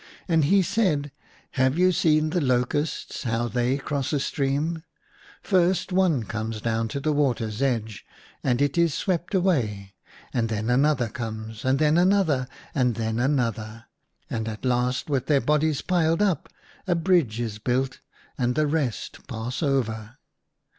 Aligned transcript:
And 0.27 0.45
he 0.45 0.63
said," 0.63 1.11
Have 1.61 1.77
you 1.77 1.91
seen 1.91 2.31
the 2.31 2.41
locusts 2.41 3.21
how 3.21 3.47
they 3.47 3.77
cross 3.77 4.11
a 4.11 4.19
stream} 4.19 4.81
First 5.43 5.91
one 5.91 6.23
comes 6.23 6.59
down 6.59 6.87
to 6.87 6.99
the 6.99 7.13
water 7.13 7.51
edge, 7.59 8.03
and 8.43 8.63
it 8.63 8.79
is 8.79 8.95
swept 8.95 9.35
away, 9.35 9.93
and 10.33 10.49
then 10.49 10.71
another 10.71 11.07
comes 11.07 11.63
and 11.63 11.77
then 11.77 11.99
another, 11.99 12.47
and 12.73 12.95
then 12.95 13.19
another, 13.19 13.85
and 14.27 14.47
at 14.47 14.65
last 14.65 15.07
with 15.07 15.27
their 15.27 15.39
bodies 15.39 15.83
piled 15.83 16.23
up 16.23 16.49
a 16.87 16.95
bridge 16.95 17.39
is 17.39 17.59
built 17.59 17.99
and 18.39 18.55
the 18.55 18.65
rest 18.65 19.27
pass 19.27 19.61
over." 19.61 20.17